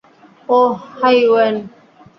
[0.49, 1.55] Oh, hi, when!